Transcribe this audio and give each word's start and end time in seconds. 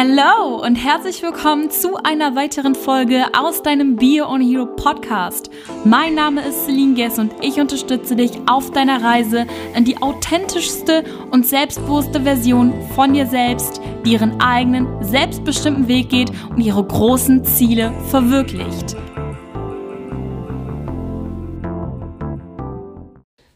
Hello 0.00 0.64
und 0.64 0.76
herzlich 0.76 1.24
willkommen 1.24 1.72
zu 1.72 1.96
einer 1.96 2.36
weiteren 2.36 2.76
Folge 2.76 3.24
aus 3.36 3.64
deinem 3.64 3.96
Bio 3.96 4.28
on 4.28 4.40
Hero 4.40 4.64
Podcast. 4.64 5.50
Mein 5.82 6.14
Name 6.14 6.46
ist 6.46 6.66
Celine 6.66 6.94
Guess 6.94 7.18
und 7.18 7.34
ich 7.42 7.58
unterstütze 7.58 8.14
dich 8.14 8.30
auf 8.46 8.70
deiner 8.70 9.02
Reise 9.02 9.44
in 9.74 9.84
die 9.84 10.00
authentischste 10.00 11.02
und 11.32 11.48
selbstbewusste 11.48 12.20
Version 12.20 12.72
von 12.94 13.12
dir 13.12 13.26
selbst, 13.26 13.80
die 14.06 14.12
ihren 14.12 14.40
eigenen, 14.40 15.02
selbstbestimmten 15.02 15.88
Weg 15.88 16.10
geht 16.10 16.30
und 16.50 16.60
ihre 16.60 16.84
großen 16.84 17.44
Ziele 17.44 17.92
verwirklicht. 18.08 18.94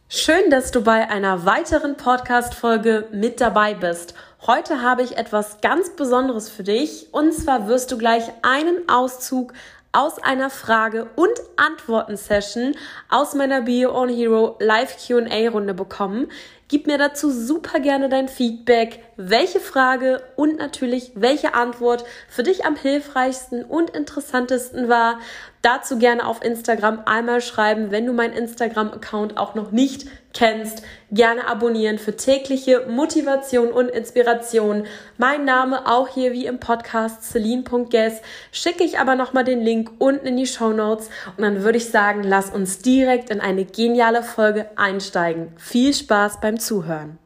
Schön, 0.08 0.50
dass 0.50 0.72
du 0.72 0.82
bei 0.82 1.08
einer 1.08 1.46
weiteren 1.46 1.96
Podcast-Folge 1.96 3.08
mit 3.12 3.40
dabei 3.40 3.74
bist. 3.74 4.14
Heute 4.44 4.82
habe 4.82 5.02
ich 5.02 5.18
etwas 5.18 5.60
ganz 5.60 5.90
Besonderes 5.90 6.48
für 6.48 6.64
dich 6.64 7.06
und 7.12 7.32
zwar 7.32 7.68
wirst 7.68 7.92
du 7.92 7.96
gleich 7.96 8.24
einen 8.42 8.88
Auszug 8.88 9.52
aus 9.92 10.18
einer 10.18 10.50
Frage- 10.50 11.08
und 11.14 11.30
Antworten-Session 11.54 12.74
aus 13.08 13.34
meiner 13.36 13.62
Bio 13.62 13.94
on 13.94 14.08
Hero 14.08 14.56
Live 14.58 14.96
QA-Runde 15.06 15.74
bekommen. 15.74 16.28
Gib 16.72 16.86
mir 16.86 16.96
dazu 16.96 17.30
super 17.30 17.80
gerne 17.80 18.08
dein 18.08 18.28
Feedback, 18.28 19.04
welche 19.18 19.60
Frage 19.60 20.22
und 20.36 20.56
natürlich 20.56 21.12
welche 21.14 21.52
Antwort 21.52 22.02
für 22.30 22.44
dich 22.44 22.64
am 22.64 22.76
hilfreichsten 22.76 23.62
und 23.62 23.90
interessantesten 23.90 24.88
war. 24.88 25.18
Dazu 25.60 25.98
gerne 25.98 26.26
auf 26.26 26.42
Instagram 26.42 27.02
einmal 27.04 27.42
schreiben, 27.42 27.90
wenn 27.90 28.06
du 28.06 28.14
meinen 28.14 28.32
Instagram-Account 28.32 29.36
auch 29.36 29.54
noch 29.54 29.70
nicht 29.70 30.06
kennst. 30.32 30.82
Gerne 31.12 31.46
abonnieren 31.46 31.98
für 31.98 32.16
tägliche 32.16 32.86
Motivation 32.88 33.70
und 33.70 33.88
Inspiration. 33.88 34.86
Mein 35.18 35.44
Name 35.44 35.86
auch 35.86 36.08
hier 36.08 36.32
wie 36.32 36.46
im 36.46 36.58
Podcast 36.58 37.22
celine.guess. 37.22 38.22
Schicke 38.50 38.82
ich 38.82 38.98
aber 38.98 39.14
nochmal 39.14 39.44
den 39.44 39.60
Link 39.60 39.90
unten 39.98 40.26
in 40.26 40.36
die 40.36 40.46
Show 40.46 40.72
Notes 40.72 41.10
und 41.36 41.42
dann 41.42 41.62
würde 41.62 41.78
ich 41.78 41.90
sagen, 41.90 42.22
lass 42.24 42.50
uns 42.50 42.78
direkt 42.78 43.30
in 43.30 43.40
eine 43.40 43.64
geniale 43.64 44.22
Folge 44.22 44.66
einsteigen. 44.76 45.52
Viel 45.58 45.94
Spaß 45.94 46.40
beim 46.40 46.58
Zuhören. 46.66 47.18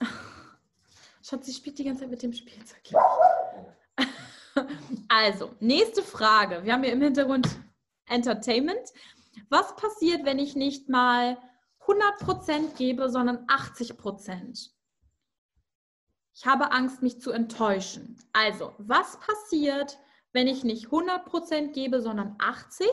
Schatz, 1.22 1.46
sie 1.46 1.52
spielt 1.52 1.78
die 1.78 1.84
ganze 1.84 2.02
Zeit 2.02 2.10
mit 2.10 2.22
dem 2.22 2.32
Spielzeug. 2.32 2.82
Also, 5.08 5.54
nächste 5.60 6.02
Frage. 6.02 6.64
Wir 6.64 6.72
haben 6.72 6.82
hier 6.82 6.92
im 6.92 7.02
Hintergrund 7.02 7.48
Entertainment. 8.06 8.92
Was 9.48 9.74
passiert, 9.76 10.24
wenn 10.24 10.38
ich 10.38 10.54
nicht 10.54 10.88
mal 10.88 11.38
100% 11.86 12.76
gebe, 12.76 13.10
sondern 13.10 13.46
80%? 13.46 14.70
Ich 16.34 16.46
habe 16.46 16.70
Angst, 16.72 17.02
mich 17.02 17.20
zu 17.20 17.32
enttäuschen. 17.32 18.16
Also, 18.32 18.74
was 18.78 19.18
passiert, 19.20 19.98
wenn 20.32 20.46
ich 20.46 20.62
nicht 20.64 20.86
100% 20.86 21.72
gebe, 21.72 22.00
sondern 22.00 22.36
80%? 22.38 22.86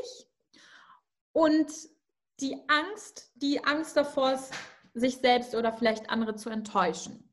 Und 1.34 1.72
die 2.39 2.58
Angst, 2.67 3.31
die 3.36 3.64
Angst 3.64 3.95
davor 3.95 4.34
ist, 4.34 4.53
sich 5.00 5.17
selbst 5.17 5.56
oder 5.56 5.73
vielleicht 5.73 6.09
andere 6.09 6.36
zu 6.36 6.50
enttäuschen. 6.50 7.23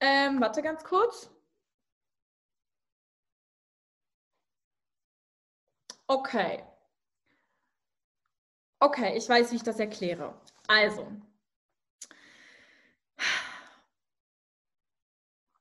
Ähm, 0.00 0.40
warte 0.40 0.62
ganz 0.62 0.84
kurz. 0.84 1.30
Okay. 6.08 6.62
Okay, 8.82 9.16
ich 9.16 9.28
weiß, 9.28 9.52
wie 9.52 9.56
ich 9.56 9.62
das 9.62 9.78
erkläre. 9.78 10.34
Also, 10.66 11.06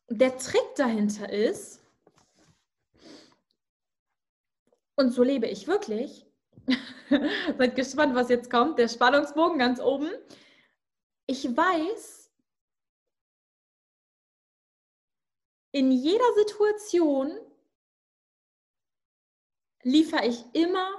der 0.10 0.38
Trick 0.38 0.76
dahinter 0.76 1.30
ist, 1.30 1.82
und 4.96 5.12
so 5.12 5.24
lebe 5.24 5.48
ich 5.48 5.68
wirklich, 5.68 6.29
seid 7.58 7.76
gespannt, 7.76 8.16
was 8.16 8.30
jetzt 8.30 8.50
kommt, 8.50 8.80
der 8.80 8.88
Spannungsbogen 8.88 9.60
ganz 9.60 9.80
oben. 9.80 10.10
Ich 11.26 11.46
weiß, 11.46 12.32
in 15.72 15.92
jeder 15.92 16.34
Situation 16.36 17.38
liefere 19.84 20.26
ich 20.26 20.44
immer 20.54 20.90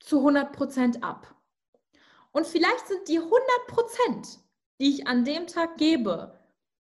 zu 0.00 0.26
100% 0.26 1.02
ab. 1.02 1.34
Und 2.32 2.46
vielleicht 2.46 2.86
sind 2.88 3.08
die 3.08 3.20
100% 3.20 4.42
die 4.82 4.90
ich 4.90 5.06
an 5.06 5.24
dem 5.24 5.46
Tag 5.46 5.76
gebe, 5.76 6.36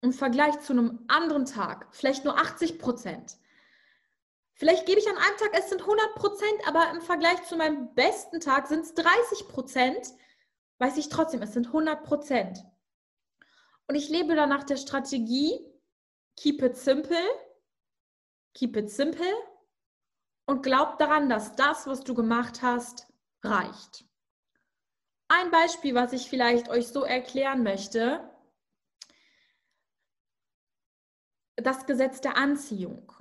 im 0.00 0.12
Vergleich 0.12 0.58
zu 0.58 0.72
einem 0.72 1.04
anderen 1.06 1.46
Tag, 1.46 1.86
vielleicht 1.92 2.24
nur 2.24 2.36
80 2.36 2.80
Vielleicht 4.58 4.86
gebe 4.86 4.98
ich 4.98 5.08
an 5.08 5.18
einem 5.18 5.36
Tag, 5.36 5.50
es 5.52 5.68
sind 5.68 5.82
100% 5.82 6.66
aber 6.66 6.90
im 6.90 7.02
Vergleich 7.02 7.42
zu 7.44 7.56
meinem 7.56 7.94
besten 7.94 8.40
Tag 8.40 8.66
sind 8.66 8.80
es 8.80 8.96
30% 8.96 10.14
weiß 10.78 10.96
ich 10.96 11.08
trotzdem, 11.08 11.42
es 11.42 11.52
sind 11.52 11.68
100% 11.68 12.64
Und 13.86 13.94
ich 13.94 14.08
lebe 14.08 14.34
dann 14.34 14.48
nach 14.48 14.64
der 14.64 14.78
Strategie, 14.78 15.60
keep 16.36 16.62
it 16.62 16.76
simple, 16.76 17.22
keep 18.54 18.76
it 18.76 18.90
simple 18.90 19.32
und 20.46 20.62
glaub 20.62 20.98
daran, 20.98 21.28
dass 21.28 21.54
das, 21.56 21.86
was 21.86 22.00
du 22.00 22.14
gemacht 22.14 22.62
hast, 22.62 23.06
reicht. 23.42 24.04
Ein 25.28 25.50
Beispiel, 25.50 25.94
was 25.94 26.12
ich 26.12 26.30
vielleicht 26.30 26.68
euch 26.68 26.88
so 26.88 27.02
erklären 27.02 27.62
möchte, 27.62 28.30
das 31.56 31.84
Gesetz 31.86 32.20
der 32.20 32.36
Anziehung 32.36 33.15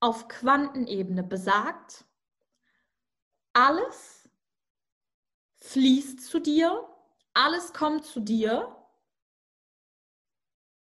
auf 0.00 0.28
Quantenebene 0.28 1.22
besagt, 1.22 2.04
alles 3.52 4.28
fließt 5.56 6.24
zu 6.24 6.38
dir, 6.38 6.88
alles 7.34 7.72
kommt 7.72 8.04
zu 8.04 8.20
dir. 8.20 8.74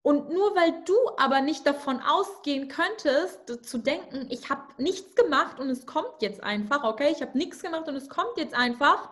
Und 0.03 0.31
nur 0.31 0.57
weil 0.57 0.83
du 0.85 0.95
aber 1.19 1.43
nicht 1.43 1.67
davon 1.67 2.01
ausgehen 2.01 2.69
könntest, 2.69 3.67
zu 3.67 3.79
denken, 3.79 4.27
ich 4.31 4.49
habe 4.49 4.83
nichts 4.83 5.15
gemacht 5.15 5.61
und 5.61 5.69
es 5.69 5.87
kommt 5.87 6.23
jetzt 6.23 6.43
einfach, 6.43 6.85
okay, 6.85 7.13
ich 7.13 7.21
habe 7.21 7.37
nichts 7.37 7.61
gemacht 7.61 7.87
und 7.87 7.97
es 7.97 8.09
kommt 8.09 8.39
jetzt 8.39 8.55
einfach, 8.55 9.11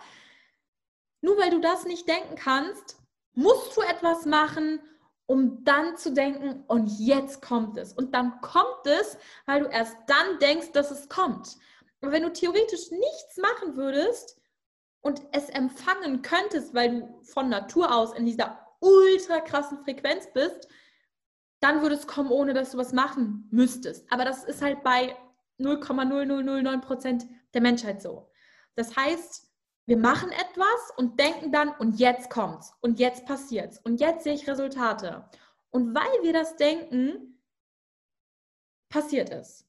nur 1.20 1.36
weil 1.36 1.50
du 1.50 1.60
das 1.60 1.84
nicht 1.84 2.08
denken 2.08 2.36
kannst, 2.36 2.96
musst 3.34 3.76
du 3.76 3.82
etwas 3.82 4.24
machen, 4.24 4.80
um 5.28 5.62
dann 5.62 5.94
zu 5.98 6.14
denken, 6.14 6.64
und 6.68 6.86
jetzt 6.98 7.42
kommt 7.42 7.76
es. 7.76 7.92
Und 7.92 8.14
dann 8.14 8.40
kommt 8.40 8.86
es, 8.86 9.18
weil 9.44 9.60
du 9.60 9.68
erst 9.68 9.94
dann 10.06 10.38
denkst, 10.40 10.72
dass 10.72 10.90
es 10.90 11.10
kommt. 11.10 11.58
Und 12.00 12.12
wenn 12.12 12.22
du 12.22 12.32
theoretisch 12.32 12.90
nichts 12.90 13.36
machen 13.36 13.76
würdest 13.76 14.40
und 15.02 15.20
es 15.32 15.50
empfangen 15.50 16.22
könntest, 16.22 16.72
weil 16.72 17.00
du 17.00 17.20
von 17.24 17.50
Natur 17.50 17.94
aus 17.94 18.14
in 18.14 18.24
dieser 18.24 18.58
ultra 18.80 19.40
krassen 19.40 19.84
Frequenz 19.84 20.32
bist, 20.32 20.66
dann 21.60 21.82
würde 21.82 21.96
es 21.96 22.06
kommen, 22.06 22.30
ohne 22.30 22.54
dass 22.54 22.70
du 22.70 22.78
was 22.78 22.94
machen 22.94 23.48
müsstest. 23.50 24.10
Aber 24.10 24.24
das 24.24 24.44
ist 24.44 24.62
halt 24.62 24.82
bei 24.82 25.14
0,0009 25.58 26.80
Prozent 26.80 27.26
der 27.52 27.60
Menschheit 27.60 28.00
so. 28.00 28.30
Das 28.76 28.96
heißt, 28.96 29.47
wir 29.88 29.96
machen 29.96 30.30
etwas 30.32 30.92
und 30.98 31.18
denken 31.18 31.50
dann, 31.50 31.70
und 31.70 31.98
jetzt 31.98 32.28
kommt's, 32.28 32.74
und 32.82 32.98
jetzt 32.98 33.24
passiert's, 33.24 33.78
und 33.78 34.00
jetzt 34.00 34.22
sehe 34.22 34.34
ich 34.34 34.46
Resultate. 34.46 35.26
Und 35.70 35.94
weil 35.94 36.22
wir 36.22 36.34
das 36.34 36.56
denken, 36.56 37.40
passiert 38.90 39.30
es. 39.30 39.66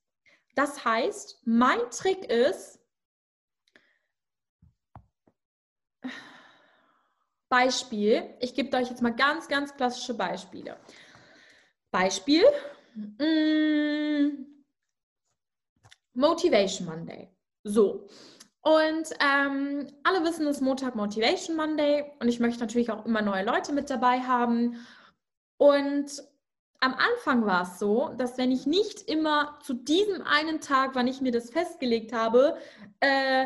Das 0.56 0.84
heißt, 0.84 1.42
mein 1.46 1.80
Trick 1.92 2.26
ist, 2.26 2.82
Beispiel, 7.48 8.36
ich 8.42 8.54
gebe 8.54 8.76
euch 8.76 8.90
jetzt 8.90 9.02
mal 9.02 9.16
ganz, 9.16 9.48
ganz 9.48 9.74
klassische 9.74 10.16
Beispiele. 10.16 10.78
Beispiel. 11.92 12.44
Mm, 12.94 14.46
Motivation 16.14 16.86
Monday. 16.86 17.34
So. 17.64 18.10
Und 18.62 19.10
ähm, 19.20 19.88
alle 20.04 20.24
wissen, 20.24 20.46
es 20.48 20.58
ist 20.58 20.62
Montag 20.62 20.96
Motivation 20.96 21.56
Monday 21.56 22.12
und 22.20 22.28
ich 22.28 22.40
möchte 22.40 22.60
natürlich 22.60 22.92
auch 22.92 23.06
immer 23.06 23.22
neue 23.22 23.46
Leute 23.46 23.72
mit 23.72 23.90
dabei 23.90 24.20
haben. 24.20 24.86
Und 25.58 26.24
am 26.82 26.94
Anfang 26.94 27.46
war 27.46 27.64
es 27.64 27.80
so, 27.80 28.14
dass 28.18 28.38
wenn 28.38 28.52
ich 28.52 28.66
nicht 28.66 29.02
immer 29.10 29.60
zu 29.64 29.74
diesem 29.74 30.22
einen 30.24 30.62
Tag, 30.62 30.92
wann 30.94 31.08
ich 31.08 31.22
mir 31.22 31.32
das 31.32 31.52
festgelegt 31.52 32.14
habe, 32.14 32.58
äh, 33.00 33.46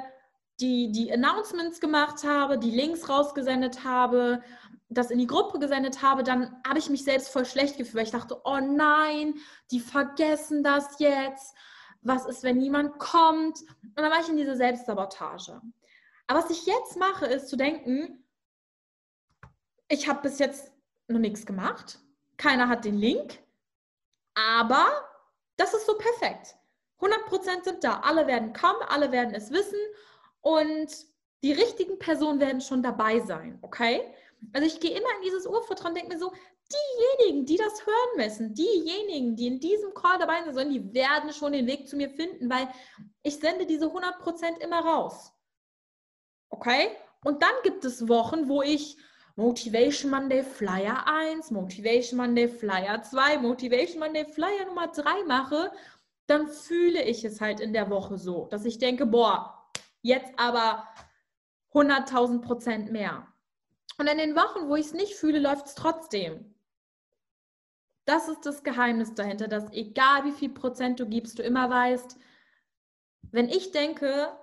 die, 0.60 0.92
die 0.92 1.12
Announcements 1.12 1.80
gemacht 1.80 2.24
habe, 2.24 2.58
die 2.58 2.72
Links 2.72 3.10
rausgesendet 3.10 3.84
habe, 3.84 4.44
das 4.90 5.10
in 5.10 5.18
die 5.18 5.28
Gruppe 5.28 5.60
gesendet 5.60 6.02
habe, 6.02 6.24
dann 6.24 6.56
habe 6.68 6.80
ich 6.80 6.90
mich 6.90 7.04
selbst 7.04 7.30
voll 7.30 7.46
schlecht 7.46 7.78
gefühlt, 7.78 7.96
weil 7.96 8.06
ich 8.06 8.12
dachte, 8.12 8.40
oh 8.44 8.60
nein, 8.60 9.36
die 9.72 9.80
vergessen 9.80 10.64
das 10.64 11.00
jetzt. 11.00 11.56
Was 12.04 12.26
ist, 12.26 12.44
wenn 12.44 12.58
niemand 12.58 13.00
kommt? 13.00 13.62
Und 13.62 13.98
dann 13.98 14.12
war 14.12 14.20
ich 14.22 14.30
in 14.30 14.38
diese 14.38 14.56
Selbstsabotage. 14.56 15.62
Aber 16.28 16.40
was 16.40 16.50
ich 16.50 16.66
jetzt 16.66 16.98
mache, 16.98 17.26
ist 17.26 17.50
zu 17.50 17.56
denken, 17.56 18.24
ich 19.88 20.08
habe 20.08 20.22
bis 20.22 20.40
jetzt 20.40 20.72
noch 21.08 21.20
nichts 21.20 21.46
gemacht. 21.46 22.00
keiner 22.38 22.68
hat 22.68 22.86
den 22.86 22.98
Link, 22.98 23.40
aber 24.34 24.86
das 25.58 25.74
ist 25.74 25.86
so 25.86 25.98
perfekt. 25.98 26.56
100% 27.00 27.64
sind 27.64 27.84
da, 27.84 28.00
alle 28.00 28.28
werden 28.28 28.54
kommen, 28.54 28.82
alle 28.88 29.12
werden 29.12 29.34
es 29.36 29.52
wissen 29.52 29.80
und 30.42 30.88
die 31.44 31.52
richtigen 31.52 32.00
Personen 32.00 32.40
werden 32.40 32.62
schon 32.62 32.82
dabei 32.82 33.20
sein, 33.20 33.60
okay? 33.62 34.14
Also 34.54 34.66
ich 34.66 34.80
gehe 34.80 34.92
immer 34.92 35.10
in 35.18 35.24
dieses 35.24 35.46
Urvertrauen 35.46 35.90
und 35.90 35.98
denke 35.98 36.14
mir 36.14 36.20
so, 36.20 36.34
diejenigen, 36.74 37.46
die 37.46 37.58
das 37.58 37.86
hören 37.86 38.18
müssen, 38.18 38.54
diejenigen, 38.54 39.36
die 39.36 39.48
in 39.48 39.60
diesem 39.60 39.94
Call 39.94 40.20
dabei 40.20 40.44
sind 40.44 40.54
sollen, 40.54 40.72
die 40.72 40.94
werden 40.94 41.32
schon 41.34 41.54
den 41.54 41.68
Weg 41.68 41.88
zu 41.88 41.96
mir 41.96 42.10
finden, 42.10 42.50
weil 42.50 42.68
ich 43.22 43.40
sende 43.40 43.66
diese 43.66 43.86
100% 43.86 44.60
immer 44.60 44.80
raus. 44.80 45.34
Okay? 46.50 46.90
Und 47.24 47.42
dann 47.42 47.54
gibt 47.64 47.86
es 47.86 48.08
Wochen, 48.08 48.50
wo 48.50 48.62
ich 48.62 48.98
Motivation 49.36 50.12
Monday 50.12 50.44
Flyer 50.44 51.08
1, 51.08 51.52
Motivation 51.52 52.18
Monday 52.18 52.48
Flyer 52.48 53.02
2, 53.02 53.38
Motivation 53.40 54.00
Monday 54.00 54.26
Flyer 54.26 54.66
Nummer 54.66 54.88
3 54.88 55.24
mache, 55.24 55.72
dann 56.28 56.48
fühle 56.48 57.02
ich 57.04 57.24
es 57.24 57.42
halt 57.42 57.60
in 57.60 57.74
der 57.74 57.90
Woche 57.90 58.18
so, 58.18 58.48
dass 58.48 58.66
ich 58.66 58.78
denke, 58.78 59.06
boah, 59.06 59.68
jetzt 60.02 60.32
aber 60.38 60.88
100.000 61.74 62.42
Prozent 62.42 62.92
mehr. 62.92 63.28
Und 63.98 64.08
in 64.08 64.18
den 64.18 64.36
Wochen, 64.36 64.70
wo 64.70 64.76
ich 64.76 64.88
es 64.88 64.94
nicht 64.94 65.16
fühle, 65.16 65.40
läuft 65.40 65.68
es 65.68 65.76
trotzdem. 65.76 66.53
Das 68.06 68.28
ist 68.28 68.46
das 68.46 68.64
Geheimnis 68.64 69.14
dahinter, 69.14 69.48
dass 69.48 69.72
egal 69.72 70.26
wie 70.26 70.34
viel 70.34 70.50
Prozent 70.50 71.00
du 71.00 71.06
gibst, 71.06 71.40
du 71.40 71.44
immer 71.44 71.70
weißt, 71.70 72.18
wenn 73.32 73.50
ich 73.50 73.72
denke, 73.72 74.38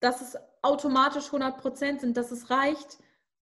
dass 0.00 0.20
es 0.20 0.36
automatisch 0.62 1.26
100 1.26 1.58
Prozent 1.58 2.00
sind, 2.00 2.16
dass 2.16 2.30
es 2.30 2.50
reicht, 2.50 2.98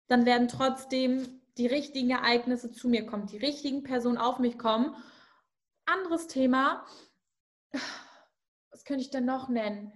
dann 0.08 0.26
werden 0.26 0.48
trotzdem 0.48 1.40
die 1.56 1.66
richtigen 1.66 2.10
Ereignisse 2.10 2.70
zu 2.70 2.88
mir 2.88 3.06
kommen, 3.06 3.26
die 3.26 3.38
richtigen 3.38 3.82
Personen 3.82 4.18
auf 4.18 4.38
mich 4.38 4.58
kommen. 4.58 4.94
Anderes 5.86 6.26
Thema, 6.26 6.84
was 8.70 8.84
könnte 8.84 9.02
ich 9.02 9.10
denn 9.10 9.24
noch 9.24 9.48
nennen? 9.48 9.92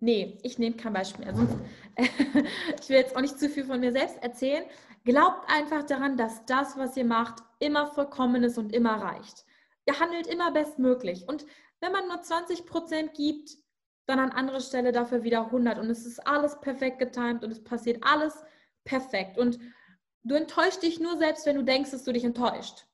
Nee, 0.00 0.38
ich 0.42 0.58
nehme 0.58 0.76
kein 0.76 0.92
Beispiel 0.92 1.24
mehr. 1.24 1.34
Sonst, 1.34 1.54
ich 2.80 2.88
will 2.88 2.96
jetzt 2.96 3.16
auch 3.16 3.20
nicht 3.20 3.38
zu 3.38 3.48
viel 3.48 3.64
von 3.64 3.80
mir 3.80 3.92
selbst 3.92 4.22
erzählen. 4.22 4.64
Glaubt 5.04 5.48
einfach 5.48 5.82
daran, 5.84 6.16
dass 6.16 6.44
das, 6.46 6.76
was 6.76 6.96
ihr 6.96 7.04
macht, 7.04 7.42
immer 7.58 7.86
vollkommen 7.86 8.42
ist 8.44 8.58
und 8.58 8.72
immer 8.72 9.00
reicht. 9.00 9.44
Ihr 9.86 9.98
handelt 9.98 10.26
immer 10.26 10.52
bestmöglich. 10.52 11.28
Und 11.28 11.44
wenn 11.80 11.92
man 11.92 12.06
nur 12.06 12.22
20 12.22 12.66
Prozent 12.66 13.14
gibt, 13.14 13.56
dann 14.06 14.18
an 14.18 14.30
anderer 14.30 14.60
Stelle 14.60 14.92
dafür 14.92 15.22
wieder 15.24 15.46
100. 15.46 15.78
Und 15.78 15.90
es 15.90 16.06
ist 16.06 16.26
alles 16.26 16.60
perfekt 16.60 16.98
getimt 16.98 17.44
und 17.44 17.50
es 17.50 17.62
passiert 17.62 18.02
alles 18.02 18.44
perfekt. 18.84 19.38
Und 19.38 19.58
du 20.22 20.34
enttäuschst 20.34 20.82
dich 20.82 21.00
nur 21.00 21.18
selbst, 21.18 21.46
wenn 21.46 21.56
du 21.56 21.64
denkst, 21.64 21.90
dass 21.90 22.04
du 22.04 22.12
dich 22.12 22.24
enttäuscht. 22.24 22.86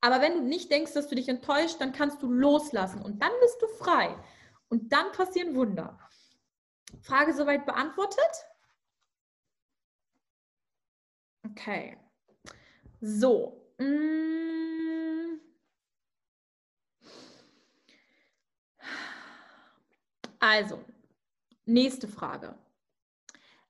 Aber 0.00 0.20
wenn 0.20 0.34
du 0.34 0.40
nicht 0.42 0.70
denkst, 0.70 0.92
dass 0.92 1.08
du 1.08 1.14
dich 1.14 1.28
enttäuscht, 1.28 1.80
dann 1.80 1.92
kannst 1.92 2.22
du 2.22 2.30
loslassen 2.30 3.02
und 3.02 3.22
dann 3.22 3.32
bist 3.40 3.60
du 3.60 3.66
frei. 3.66 4.14
Und 4.68 4.92
dann 4.92 5.12
passieren 5.12 5.54
Wunder. 5.54 5.98
Frage 7.02 7.32
soweit 7.34 7.66
beantwortet? 7.66 8.46
Okay. 11.44 11.96
So. 13.00 13.62
Mm. 13.78 15.40
Also, 20.38 20.84
nächste 21.64 22.08
Frage. 22.08 22.56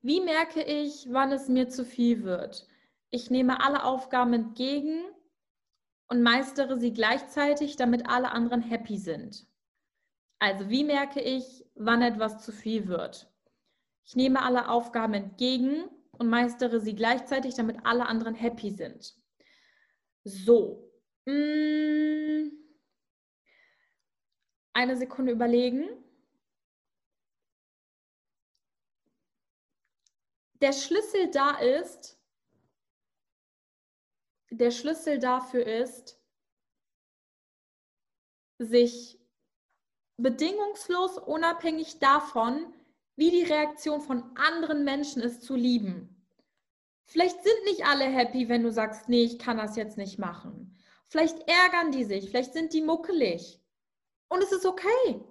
Wie 0.02 0.20
merke 0.20 0.62
ich, 0.62 1.08
wann 1.10 1.32
es 1.32 1.48
mir 1.48 1.69
zu 1.69 1.84
viel 1.84 2.22
wird? 2.22 2.69
Ich 3.10 3.30
nehme 3.30 3.60
alle 3.62 3.84
Aufgaben 3.84 4.32
entgegen 4.34 5.04
und 6.08 6.22
meistere 6.22 6.78
sie 6.78 6.92
gleichzeitig, 6.92 7.76
damit 7.76 8.08
alle 8.08 8.30
anderen 8.30 8.62
happy 8.62 8.98
sind. 8.98 9.46
Also 10.38 10.68
wie 10.68 10.84
merke 10.84 11.20
ich, 11.20 11.64
wann 11.74 12.02
etwas 12.02 12.44
zu 12.44 12.52
viel 12.52 12.88
wird? 12.88 13.32
Ich 14.04 14.16
nehme 14.16 14.42
alle 14.42 14.68
Aufgaben 14.68 15.14
entgegen 15.14 15.88
und 16.12 16.28
meistere 16.28 16.80
sie 16.80 16.94
gleichzeitig, 16.94 17.54
damit 17.54 17.84
alle 17.84 18.06
anderen 18.06 18.34
happy 18.34 18.70
sind. 18.70 19.16
So. 20.24 20.92
Mm. 21.24 22.50
Eine 24.72 24.96
Sekunde 24.96 25.32
überlegen. 25.32 25.88
Der 30.60 30.72
Schlüssel 30.72 31.30
da 31.30 31.58
ist, 31.58 32.18
der 34.50 34.70
Schlüssel 34.70 35.18
dafür 35.18 35.66
ist, 35.66 36.18
sich 38.58 39.15
bedingungslos 40.16 41.18
unabhängig 41.18 41.98
davon, 41.98 42.72
wie 43.16 43.30
die 43.30 43.44
Reaktion 43.44 44.00
von 44.00 44.36
anderen 44.36 44.84
Menschen 44.84 45.22
ist, 45.22 45.42
zu 45.42 45.54
lieben. 45.54 46.12
Vielleicht 47.06 47.42
sind 47.42 47.64
nicht 47.64 47.86
alle 47.86 48.04
happy, 48.04 48.48
wenn 48.48 48.62
du 48.62 48.72
sagst, 48.72 49.08
nee, 49.08 49.22
ich 49.22 49.38
kann 49.38 49.58
das 49.58 49.76
jetzt 49.76 49.96
nicht 49.96 50.18
machen. 50.18 50.76
Vielleicht 51.08 51.48
ärgern 51.48 51.92
die 51.92 52.04
sich, 52.04 52.28
vielleicht 52.28 52.52
sind 52.52 52.72
die 52.72 52.82
muckelig. 52.82 53.62
Und 54.28 54.42
es 54.42 54.52
ist 54.52 54.66
okay, 54.66 55.24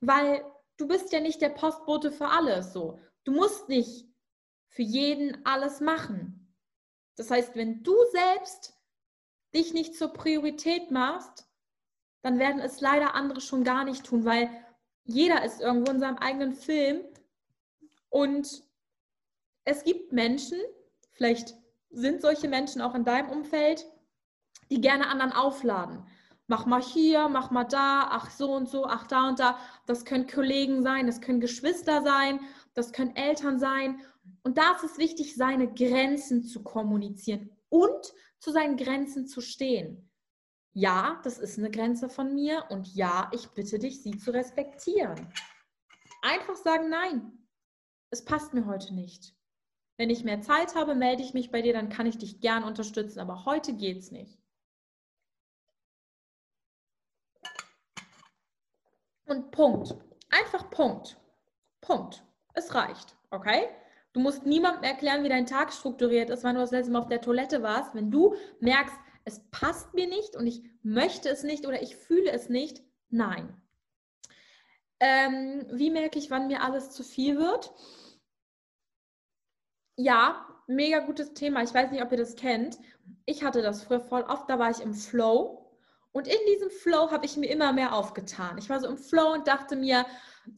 weil 0.00 0.44
du 0.76 0.86
bist 0.86 1.12
ja 1.12 1.20
nicht 1.20 1.40
der 1.40 1.48
Postbote 1.48 2.12
für 2.12 2.28
alles 2.28 2.72
so. 2.72 3.00
Du 3.24 3.32
musst 3.32 3.68
nicht 3.68 4.06
für 4.68 4.82
jeden 4.82 5.44
alles 5.46 5.80
machen. 5.80 6.54
Das 7.16 7.30
heißt, 7.30 7.56
wenn 7.56 7.82
du 7.82 7.96
selbst 8.12 8.74
dich 9.54 9.72
nicht 9.72 9.96
zur 9.96 10.12
Priorität 10.12 10.90
machst, 10.90 11.47
dann 12.22 12.38
werden 12.38 12.60
es 12.60 12.80
leider 12.80 13.14
andere 13.14 13.40
schon 13.40 13.64
gar 13.64 13.84
nicht 13.84 14.04
tun, 14.04 14.24
weil 14.24 14.50
jeder 15.04 15.44
ist 15.44 15.60
irgendwo 15.60 15.90
in 15.90 16.00
seinem 16.00 16.18
eigenen 16.18 16.52
Film 16.52 17.00
und 18.10 18.62
es 19.64 19.84
gibt 19.84 20.12
Menschen, 20.12 20.58
vielleicht 21.12 21.54
sind 21.90 22.20
solche 22.20 22.48
Menschen 22.48 22.82
auch 22.82 22.94
in 22.94 23.04
deinem 23.04 23.30
Umfeld, 23.30 23.86
die 24.70 24.80
gerne 24.80 25.08
anderen 25.08 25.32
aufladen. 25.32 26.06
Mach 26.46 26.64
mal 26.64 26.80
hier, 26.80 27.28
mach 27.28 27.50
mal 27.50 27.64
da, 27.64 28.08
ach 28.10 28.30
so 28.30 28.52
und 28.52 28.68
so, 28.68 28.86
ach 28.86 29.06
da 29.06 29.28
und 29.28 29.38
da. 29.38 29.58
Das 29.86 30.04
können 30.04 30.26
Kollegen 30.26 30.82
sein, 30.82 31.06
das 31.06 31.20
können 31.20 31.40
Geschwister 31.40 32.02
sein, 32.02 32.40
das 32.74 32.92
können 32.92 33.14
Eltern 33.16 33.58
sein. 33.58 34.00
Und 34.42 34.56
da 34.56 34.72
ist 34.76 34.84
es 34.84 34.98
wichtig, 34.98 35.36
seine 35.36 35.72
Grenzen 35.72 36.42
zu 36.42 36.62
kommunizieren 36.62 37.50
und 37.68 38.14
zu 38.38 38.50
seinen 38.50 38.76
Grenzen 38.76 39.26
zu 39.26 39.42
stehen 39.42 40.07
ja, 40.78 41.20
das 41.24 41.38
ist 41.38 41.58
eine 41.58 41.72
Grenze 41.72 42.08
von 42.08 42.34
mir 42.34 42.64
und 42.68 42.94
ja, 42.94 43.28
ich 43.34 43.48
bitte 43.48 43.80
dich, 43.80 44.00
sie 44.00 44.16
zu 44.16 44.32
respektieren. 44.32 45.32
Einfach 46.22 46.54
sagen, 46.54 46.88
nein, 46.88 47.32
es 48.10 48.24
passt 48.24 48.54
mir 48.54 48.64
heute 48.64 48.94
nicht. 48.94 49.34
Wenn 49.96 50.08
ich 50.08 50.22
mehr 50.22 50.40
Zeit 50.40 50.76
habe, 50.76 50.94
melde 50.94 51.24
ich 51.24 51.34
mich 51.34 51.50
bei 51.50 51.62
dir, 51.62 51.72
dann 51.72 51.88
kann 51.88 52.06
ich 52.06 52.16
dich 52.16 52.40
gern 52.40 52.62
unterstützen, 52.62 53.18
aber 53.18 53.44
heute 53.44 53.72
geht 53.72 53.98
es 53.98 54.12
nicht. 54.12 54.38
Und 59.26 59.50
Punkt. 59.50 59.96
Einfach 60.30 60.70
Punkt. 60.70 61.16
Punkt. 61.80 62.24
Es 62.54 62.72
reicht, 62.72 63.16
okay? 63.30 63.68
Du 64.12 64.20
musst 64.20 64.46
niemandem 64.46 64.84
erklären, 64.84 65.24
wie 65.24 65.28
dein 65.28 65.46
Tag 65.46 65.72
strukturiert 65.72 66.30
ist, 66.30 66.44
wann 66.44 66.54
du 66.54 66.60
das 66.60 66.70
letzte 66.70 66.92
Mal 66.92 67.00
auf 67.00 67.08
der 67.08 67.20
Toilette 67.20 67.64
warst. 67.64 67.96
Wenn 67.96 68.12
du 68.12 68.36
merkst, 68.60 68.96
es 69.28 69.40
passt 69.50 69.94
mir 69.94 70.08
nicht 70.08 70.34
und 70.34 70.46
ich 70.46 70.62
möchte 70.82 71.28
es 71.28 71.44
nicht 71.44 71.66
oder 71.66 71.80
ich 71.82 71.96
fühle 71.96 72.32
es 72.32 72.48
nicht, 72.48 72.82
nein. 73.10 73.54
Ähm, 75.00 75.66
wie 75.70 75.90
merke 75.90 76.18
ich, 76.18 76.30
wann 76.30 76.48
mir 76.48 76.62
alles 76.62 76.90
zu 76.90 77.04
viel 77.04 77.38
wird? 77.38 77.72
Ja, 79.96 80.46
mega 80.66 81.00
gutes 81.00 81.34
Thema. 81.34 81.62
Ich 81.62 81.72
weiß 81.72 81.90
nicht, 81.90 82.02
ob 82.02 82.10
ihr 82.10 82.18
das 82.18 82.36
kennt. 82.36 82.78
Ich 83.26 83.44
hatte 83.44 83.62
das 83.62 83.84
früher 83.84 84.00
voll 84.00 84.22
oft, 84.22 84.48
da 84.50 84.58
war 84.58 84.70
ich 84.70 84.80
im 84.80 84.94
Flow. 84.94 85.57
Und 86.12 86.26
in 86.26 86.38
diesem 86.48 86.70
Flow 86.70 87.10
habe 87.10 87.26
ich 87.26 87.36
mir 87.36 87.50
immer 87.50 87.72
mehr 87.72 87.92
aufgetan. 87.94 88.58
Ich 88.58 88.68
war 88.68 88.80
so 88.80 88.88
im 88.88 88.98
Flow 88.98 89.34
und 89.34 89.46
dachte 89.46 89.76
mir, 89.76 90.06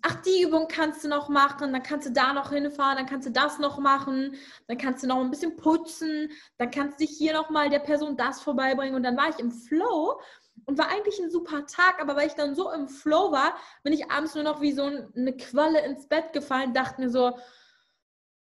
ach, 0.03 0.23
die 0.23 0.43
Übung 0.43 0.69
kannst 0.69 1.05
du 1.05 1.09
noch 1.09 1.29
machen, 1.29 1.73
dann 1.73 1.83
kannst 1.83 2.09
du 2.09 2.13
da 2.13 2.33
noch 2.33 2.51
hinfahren, 2.51 2.97
dann 2.97 3.07
kannst 3.07 3.27
du 3.27 3.33
das 3.33 3.59
noch 3.59 3.79
machen, 3.79 4.35
dann 4.69 4.79
kannst 4.79 5.03
du 5.03 5.09
noch 5.09 5.19
ein 5.19 5.31
bisschen 5.31 5.57
putzen, 5.57 6.31
dann 6.59 6.71
kannst 6.71 7.01
du 7.01 7.07
dich 7.07 7.17
hier 7.17 7.33
nochmal 7.33 7.71
der 7.71 7.81
Person 7.81 8.17
das 8.17 8.41
vorbeibringen 8.41 8.95
und 8.95 9.03
dann 9.03 9.17
war 9.17 9.29
ich 9.29 9.39
im 9.39 9.51
Flow 9.51 10.21
und 10.67 10.79
war 10.79 10.89
eigentlich 10.89 11.19
ein 11.19 11.31
super 11.31 11.67
Tag, 11.67 12.01
aber 12.01 12.17
weil 12.17 12.29
ich 12.29 12.35
dann 12.35 12.55
so 12.55 12.71
im 12.71 12.89
Flow 12.89 13.33
war, 13.33 13.55
bin 13.83 13.93
ich 13.93 14.11
abends 14.11 14.35
nur 14.35 14.45
noch 14.45 14.61
wie 14.61 14.73
so 14.73 14.85
eine 14.85 15.37
Qualle 15.37 15.85
ins 15.85 16.07
Bett 16.07 16.33
gefallen, 16.33 16.75
dachte 16.75 17.01
mir 17.01 17.11
so, 17.11 17.37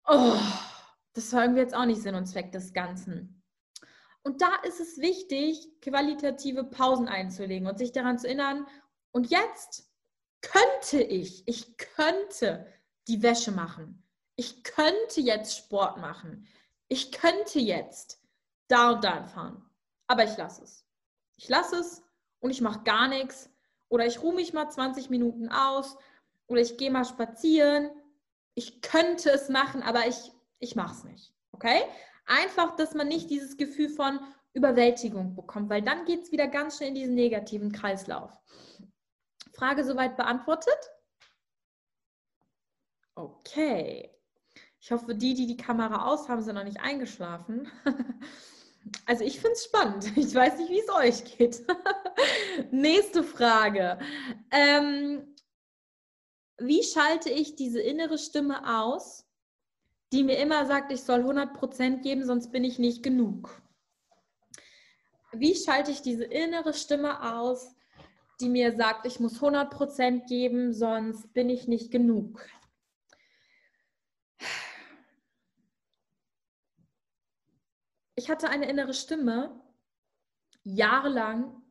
oh, 0.06 0.36
das 1.14 1.32
war 1.32 1.42
irgendwie 1.42 1.60
jetzt 1.60 1.74
auch 1.74 1.86
nicht 1.86 2.02
Sinn 2.02 2.14
und 2.14 2.26
Zweck 2.26 2.52
des 2.52 2.72
Ganzen. 2.72 3.35
Und 4.26 4.42
da 4.42 4.56
ist 4.64 4.80
es 4.80 4.98
wichtig, 4.98 5.68
qualitative 5.80 6.64
Pausen 6.64 7.06
einzulegen 7.06 7.68
und 7.68 7.78
sich 7.78 7.92
daran 7.92 8.18
zu 8.18 8.26
erinnern, 8.26 8.66
und 9.12 9.30
jetzt 9.30 9.88
könnte 10.40 11.00
ich, 11.00 11.46
ich 11.46 11.76
könnte 11.76 12.66
die 13.06 13.22
Wäsche 13.22 13.52
machen. 13.52 14.02
Ich 14.34 14.64
könnte 14.64 15.20
jetzt 15.20 15.56
Sport 15.56 15.98
machen. 15.98 16.48
Ich 16.88 17.12
könnte 17.12 17.60
jetzt 17.60 18.20
da 18.66 18.94
und 18.94 19.04
da 19.04 19.22
fahren, 19.28 19.64
aber 20.08 20.24
ich 20.24 20.36
lasse 20.36 20.64
es. 20.64 20.84
Ich 21.36 21.48
lasse 21.48 21.76
es 21.76 22.02
und 22.40 22.50
ich 22.50 22.60
mache 22.60 22.82
gar 22.82 23.06
nichts. 23.06 23.48
Oder 23.88 24.06
ich 24.06 24.20
ruhe 24.24 24.34
mich 24.34 24.52
mal 24.52 24.68
20 24.68 25.08
Minuten 25.08 25.50
aus 25.50 25.96
oder 26.48 26.62
ich 26.62 26.76
gehe 26.78 26.90
mal 26.90 27.04
spazieren. 27.04 27.92
Ich 28.54 28.82
könnte 28.82 29.30
es 29.30 29.48
machen, 29.50 29.84
aber 29.84 30.08
ich, 30.08 30.32
ich 30.58 30.74
mache 30.74 30.94
es 30.94 31.04
nicht. 31.04 31.32
Okay? 31.52 31.80
Einfach, 32.26 32.76
dass 32.76 32.94
man 32.94 33.08
nicht 33.08 33.30
dieses 33.30 33.56
Gefühl 33.56 33.88
von 33.88 34.20
Überwältigung 34.52 35.34
bekommt, 35.34 35.70
weil 35.70 35.82
dann 35.82 36.04
geht 36.04 36.22
es 36.24 36.32
wieder 36.32 36.48
ganz 36.48 36.76
schnell 36.76 36.90
in 36.90 36.94
diesen 36.94 37.14
negativen 37.14 37.72
Kreislauf. 37.72 38.32
Frage 39.52 39.84
soweit 39.84 40.16
beantwortet? 40.16 40.78
Okay. 43.14 44.10
Ich 44.80 44.90
hoffe, 44.92 45.14
die, 45.14 45.34
die 45.34 45.46
die 45.46 45.56
Kamera 45.56 46.06
aus 46.06 46.28
haben, 46.28 46.42
sind 46.42 46.54
noch 46.54 46.64
nicht 46.64 46.80
eingeschlafen. 46.80 47.70
Also 49.04 49.24
ich 49.24 49.40
finde 49.40 49.54
es 49.54 49.64
spannend. 49.64 50.16
Ich 50.16 50.32
weiß 50.32 50.58
nicht, 50.58 50.70
wie 50.70 50.78
es 50.78 50.88
euch 50.90 51.36
geht. 51.36 51.66
Nächste 52.70 53.24
Frage. 53.24 53.98
Ähm, 54.52 55.34
wie 56.58 56.82
schalte 56.82 57.30
ich 57.30 57.56
diese 57.56 57.80
innere 57.80 58.16
Stimme 58.16 58.80
aus, 58.80 59.25
die 60.12 60.24
mir 60.24 60.38
immer 60.38 60.66
sagt, 60.66 60.92
ich 60.92 61.02
soll 61.02 61.20
100% 61.20 62.02
geben, 62.02 62.24
sonst 62.24 62.52
bin 62.52 62.64
ich 62.64 62.78
nicht 62.78 63.02
genug? 63.02 63.62
Wie 65.32 65.54
schalte 65.54 65.90
ich 65.90 66.02
diese 66.02 66.24
innere 66.24 66.72
Stimme 66.72 67.34
aus, 67.34 67.74
die 68.40 68.48
mir 68.48 68.76
sagt, 68.76 69.06
ich 69.06 69.20
muss 69.20 69.40
100% 69.40 70.26
geben, 70.28 70.72
sonst 70.72 71.32
bin 71.34 71.50
ich 71.50 71.68
nicht 71.68 71.90
genug? 71.90 72.46
ich 78.16 78.30
hatte 78.30 78.48
eine 78.48 78.68
innere 78.68 78.92
Stimme, 78.92 79.62
jahrelang, 80.64 81.62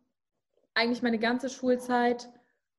eigentlich 0.74 1.02
meine 1.02 1.20
ganze 1.20 1.50
Schulzeit 1.50 2.30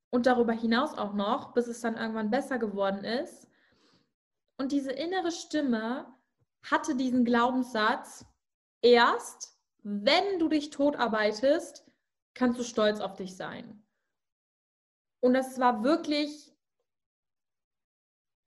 und 0.09 0.25
darüber 0.27 0.53
hinaus 0.53 0.97
auch 0.97 1.13
noch, 1.13 1.53
bis 1.53 1.67
es 1.67 1.81
dann 1.83 1.97
irgendwann 1.97 2.31
besser 2.31 2.59
geworden 2.59 3.05
ist. 3.05 3.49
Und 4.59 4.73
diese 4.73 4.93
innere 4.93 5.33
Stimme 5.33 6.07
hatte 6.63 6.97
diesen 6.97 7.25
Glaubenssatz, 7.25 8.25
erst 8.83 9.57
wenn 9.83 10.39
du 10.39 10.49
dich 10.49 10.71
totarbeitest, 10.71 11.85
kannst 12.35 12.59
du 12.59 12.65
stolz 12.65 13.01
auf 13.01 13.17
dich 13.17 13.37
sein. 13.37 13.85
Und 15.21 15.35
das 15.35 15.59
war 15.59 15.85
wirklich 15.85 16.53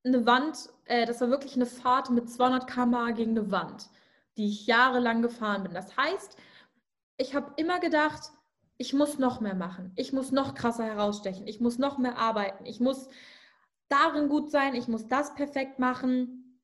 eine 0.03 0.25
Wand, 0.25 0.69
äh, 0.85 1.05
das 1.05 1.21
war 1.21 1.29
wirklich 1.29 1.55
eine 1.55 1.65
Fahrt 1.65 2.09
mit 2.09 2.29
200 2.29 2.67
km 2.67 3.13
gegen 3.15 3.37
eine 3.37 3.51
Wand 3.51 3.89
die 4.39 4.47
ich 4.47 4.67
jahrelang 4.67 5.21
gefahren 5.21 5.63
bin. 5.63 5.73
Das 5.73 5.97
heißt, 5.97 6.37
ich 7.17 7.35
habe 7.35 7.51
immer 7.57 7.81
gedacht, 7.81 8.31
ich 8.77 8.93
muss 8.93 9.19
noch 9.19 9.41
mehr 9.41 9.53
machen, 9.53 9.91
ich 9.97 10.13
muss 10.13 10.31
noch 10.31 10.55
krasser 10.55 10.85
herausstechen, 10.85 11.45
ich 11.45 11.59
muss 11.59 11.77
noch 11.77 11.97
mehr 11.97 12.17
arbeiten, 12.17 12.65
ich 12.65 12.79
muss 12.79 13.09
darin 13.89 14.29
gut 14.29 14.51
sein, 14.51 14.75
ich 14.75 14.87
muss 14.87 15.07
das 15.07 15.33
perfekt 15.35 15.79
machen. 15.79 16.61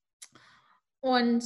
Und 1.00 1.44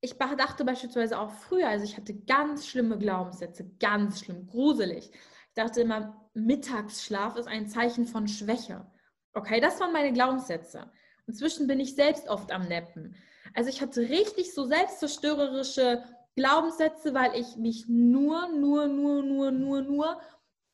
ich 0.00 0.16
dachte 0.16 0.64
beispielsweise 0.64 1.18
auch 1.18 1.30
früher, 1.30 1.68
also 1.68 1.84
ich 1.84 1.96
hatte 1.96 2.14
ganz 2.14 2.66
schlimme 2.66 2.98
Glaubenssätze, 2.98 3.68
ganz 3.80 4.20
schlimm, 4.20 4.46
gruselig. 4.46 5.10
Ich 5.10 5.54
dachte 5.54 5.80
immer, 5.80 6.28
Mittagsschlaf 6.34 7.36
ist 7.36 7.48
ein 7.48 7.68
Zeichen 7.68 8.06
von 8.06 8.28
Schwäche. 8.28 8.86
Okay, 9.32 9.60
das 9.60 9.80
waren 9.80 9.92
meine 9.92 10.12
Glaubenssätze. 10.12 10.90
Inzwischen 11.26 11.66
bin 11.66 11.80
ich 11.80 11.94
selbst 11.94 12.28
oft 12.28 12.52
am 12.52 12.68
Neppen. 12.68 13.16
Also 13.54 13.70
ich 13.70 13.80
hatte 13.80 14.02
richtig 14.02 14.54
so 14.54 14.64
selbstzerstörerische 14.64 16.04
Glaubenssätze, 16.36 17.14
weil 17.14 17.34
ich 17.34 17.56
mich 17.56 17.88
nur, 17.88 18.48
nur, 18.48 18.86
nur, 18.86 19.22
nur, 19.22 19.50
nur, 19.50 19.82
nur 19.82 20.20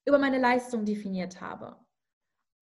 über 0.04 0.18
meine 0.18 0.38
Leistung 0.38 0.84
definiert 0.84 1.40
habe. 1.40 1.76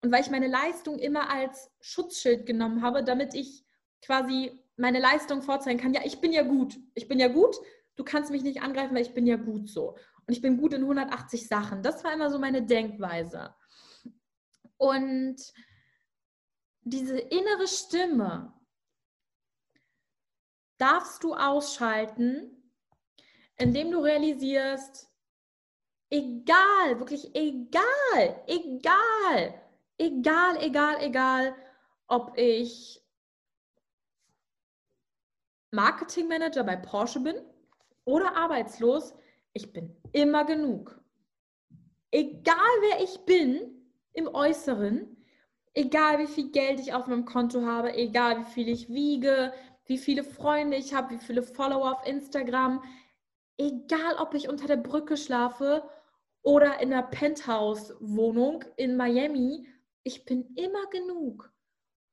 Und 0.01 0.11
weil 0.11 0.21
ich 0.21 0.31
meine 0.31 0.47
Leistung 0.47 0.97
immer 0.99 1.29
als 1.29 1.71
Schutzschild 1.79 2.45
genommen 2.45 2.81
habe, 2.81 3.03
damit 3.03 3.33
ich 3.33 3.63
quasi 4.01 4.59
meine 4.75 4.99
Leistung 4.99 5.43
vorzeigen 5.43 5.79
kann. 5.79 5.93
Ja, 5.93 6.01
ich 6.03 6.19
bin 6.19 6.31
ja 6.31 6.41
gut. 6.41 6.79
Ich 6.95 7.07
bin 7.07 7.19
ja 7.19 7.27
gut. 7.27 7.55
Du 7.95 8.03
kannst 8.03 8.31
mich 8.31 8.41
nicht 8.41 8.63
angreifen, 8.63 8.95
weil 8.95 9.03
ich 9.03 9.13
bin 9.13 9.27
ja 9.27 9.35
gut 9.35 9.69
so. 9.69 9.95
Und 10.25 10.33
ich 10.33 10.41
bin 10.41 10.57
gut 10.57 10.73
in 10.73 10.81
180 10.81 11.47
Sachen. 11.47 11.83
Das 11.83 12.03
war 12.03 12.13
immer 12.13 12.31
so 12.31 12.39
meine 12.39 12.63
Denkweise. 12.63 13.53
Und 14.77 15.37
diese 16.83 17.19
innere 17.19 17.67
Stimme, 17.67 18.53
darfst 20.81 21.23
du 21.23 21.35
ausschalten, 21.35 22.73
indem 23.57 23.91
du 23.91 23.99
realisierst, 23.99 25.11
egal, 26.09 26.97
wirklich 26.97 27.35
egal, 27.35 28.43
egal, 28.47 29.61
egal, 30.01 30.57
egal, 30.61 30.97
egal, 31.01 31.55
ob 32.07 32.37
ich 32.37 33.01
Marketingmanager 35.71 36.63
bei 36.63 36.75
Porsche 36.75 37.19
bin 37.19 37.35
oder 38.05 38.35
arbeitslos, 38.35 39.13
ich 39.53 39.71
bin 39.71 39.95
immer 40.11 40.43
genug. 40.43 40.99
Egal 42.11 42.73
wer 42.81 43.03
ich 43.03 43.19
bin 43.25 43.87
im 44.13 44.27
Äußeren, 44.27 45.15
egal 45.73 46.19
wie 46.19 46.27
viel 46.27 46.51
Geld 46.51 46.79
ich 46.79 46.93
auf 46.93 47.07
meinem 47.07 47.25
Konto 47.25 47.61
habe, 47.61 47.93
egal 47.93 48.39
wie 48.39 48.51
viel 48.51 48.69
ich 48.69 48.89
wiege, 48.89 49.53
wie 49.85 49.97
viele 49.97 50.23
Freunde 50.23 50.77
ich 50.77 50.93
habe, 50.93 51.11
wie 51.11 51.19
viele 51.19 51.43
Follower 51.43 51.91
auf 51.91 52.07
Instagram. 52.07 52.83
Egal, 53.57 54.15
ob 54.19 54.33
ich 54.33 54.49
unter 54.49 54.67
der 54.67 54.77
Brücke 54.77 55.15
schlafe 55.15 55.83
oder 56.41 56.79
in 56.81 56.91
einer 56.91 57.03
Penthouse-Wohnung 57.03 58.65
in 58.75 58.97
Miami, 58.97 59.67
ich 60.03 60.25
bin 60.25 60.53
immer 60.55 60.85
genug. 60.87 61.51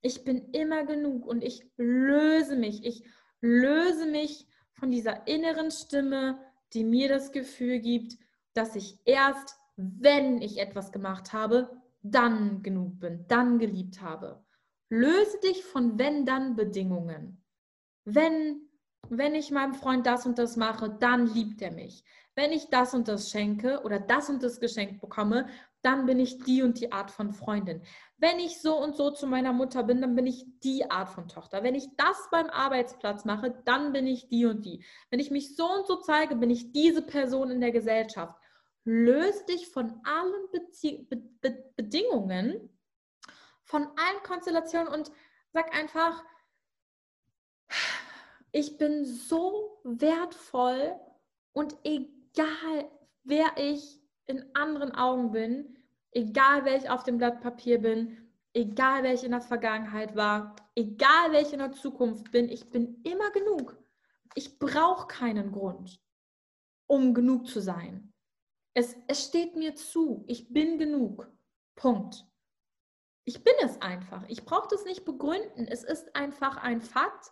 Ich 0.00 0.24
bin 0.24 0.50
immer 0.52 0.84
genug 0.84 1.26
und 1.26 1.42
ich 1.42 1.70
löse 1.76 2.56
mich. 2.56 2.84
Ich 2.84 3.04
löse 3.40 4.06
mich 4.06 4.46
von 4.72 4.90
dieser 4.90 5.26
inneren 5.26 5.70
Stimme, 5.70 6.38
die 6.72 6.84
mir 6.84 7.08
das 7.08 7.32
Gefühl 7.32 7.80
gibt, 7.80 8.16
dass 8.54 8.76
ich 8.76 8.98
erst, 9.04 9.56
wenn 9.76 10.40
ich 10.40 10.58
etwas 10.58 10.92
gemacht 10.92 11.32
habe, 11.32 11.82
dann 12.02 12.62
genug 12.62 13.00
bin, 13.00 13.26
dann 13.28 13.58
geliebt 13.58 14.00
habe. 14.00 14.44
Löse 14.88 15.38
dich 15.40 15.64
von 15.64 15.98
wenn-dann-Bedingungen 15.98 17.42
wenn, 18.14 18.62
wenn 19.10 19.34
ich 19.34 19.50
meinem 19.50 19.74
Freund 19.74 20.06
das 20.06 20.26
und 20.26 20.38
das 20.38 20.56
mache, 20.56 20.90
dann 20.90 21.26
liebt 21.26 21.60
er 21.62 21.72
mich. 21.72 22.04
Wenn 22.34 22.52
ich 22.52 22.68
das 22.70 22.94
und 22.94 23.08
das 23.08 23.30
schenke 23.30 23.82
oder 23.82 23.98
das 23.98 24.30
und 24.30 24.42
das 24.42 24.60
geschenkt 24.60 25.00
bekomme, 25.00 25.48
dann 25.82 26.06
bin 26.06 26.18
ich 26.18 26.38
die 26.38 26.62
und 26.62 26.80
die 26.80 26.92
Art 26.92 27.10
von 27.10 27.32
Freundin. 27.32 27.82
Wenn 28.16 28.38
ich 28.40 28.60
so 28.60 28.76
und 28.76 28.96
so 28.96 29.10
zu 29.10 29.26
meiner 29.26 29.52
Mutter 29.52 29.84
bin, 29.84 30.00
dann 30.00 30.16
bin 30.16 30.26
ich 30.26 30.44
die 30.60 30.90
Art 30.90 31.08
von 31.08 31.28
Tochter. 31.28 31.62
Wenn 31.62 31.74
ich 31.74 31.86
das 31.96 32.28
beim 32.30 32.50
Arbeitsplatz 32.50 33.24
mache, 33.24 33.62
dann 33.64 33.92
bin 33.92 34.06
ich 34.06 34.28
die 34.28 34.46
und 34.46 34.64
die. 34.64 34.84
Wenn 35.10 35.20
ich 35.20 35.30
mich 35.30 35.54
so 35.54 35.66
und 35.70 35.86
so 35.86 35.96
zeige, 35.96 36.34
bin 36.34 36.50
ich 36.50 36.72
diese 36.72 37.02
Person 37.02 37.50
in 37.50 37.60
der 37.60 37.70
Gesellschaft. 37.70 38.34
Löse 38.84 39.44
dich 39.46 39.68
von 39.68 40.00
allen 40.04 40.50
Bezie 40.50 41.06
Be 41.08 41.16
Be 41.40 41.72
Bedingungen, 41.76 42.76
von 43.62 43.82
allen 43.82 44.22
Konstellationen 44.24 44.92
und 44.92 45.12
sag 45.52 45.76
einfach, 45.76 46.24
ich 48.50 48.78
bin 48.78 49.04
so 49.04 49.80
wertvoll 49.84 50.98
und 51.52 51.76
egal, 51.84 52.90
wer 53.24 53.52
ich 53.56 53.97
in 54.28 54.44
anderen 54.54 54.94
Augen 54.94 55.32
bin, 55.32 55.76
egal, 56.12 56.64
wer 56.64 56.76
ich 56.76 56.88
auf 56.88 57.02
dem 57.02 57.18
Blatt 57.18 57.40
Papier 57.40 57.80
bin, 57.80 58.28
egal, 58.52 59.02
wer 59.02 59.14
ich 59.14 59.24
in 59.24 59.32
der 59.32 59.40
Vergangenheit 59.40 60.14
war, 60.14 60.54
egal, 60.74 61.32
wer 61.32 61.40
ich 61.40 61.52
in 61.52 61.58
der 61.58 61.72
Zukunft 61.72 62.30
bin, 62.30 62.48
ich 62.48 62.70
bin 62.70 63.02
immer 63.04 63.30
genug. 63.30 63.76
Ich 64.34 64.58
brauche 64.58 65.06
keinen 65.08 65.50
Grund, 65.50 66.00
um 66.86 67.14
genug 67.14 67.48
zu 67.48 67.60
sein. 67.60 68.12
Es, 68.74 68.96
es 69.08 69.24
steht 69.24 69.56
mir 69.56 69.74
zu. 69.74 70.24
Ich 70.28 70.52
bin 70.52 70.78
genug. 70.78 71.28
Punkt. 71.74 72.26
Ich 73.24 73.42
bin 73.42 73.54
es 73.62 73.80
einfach. 73.80 74.24
Ich 74.28 74.44
brauche 74.44 74.68
das 74.70 74.84
nicht 74.84 75.04
begründen. 75.04 75.66
Es 75.66 75.84
ist 75.84 76.14
einfach 76.14 76.58
ein 76.58 76.80
Fakt 76.82 77.30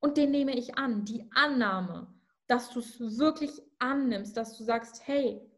und 0.00 0.16
den 0.16 0.30
nehme 0.30 0.56
ich 0.56 0.78
an, 0.78 1.04
die 1.04 1.30
Annahme, 1.34 2.12
dass 2.46 2.70
du 2.70 2.80
es 2.80 3.18
wirklich 3.18 3.62
annimmst, 3.78 4.36
dass 4.36 4.56
du 4.56 4.64
sagst, 4.64 5.06
hey, 5.06 5.49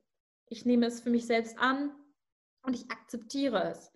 ich 0.52 0.64
nehme 0.66 0.86
es 0.86 1.00
für 1.00 1.10
mich 1.10 1.26
selbst 1.26 1.58
an 1.58 1.92
und 2.62 2.74
ich 2.74 2.90
akzeptiere 2.90 3.70
es. 3.70 3.90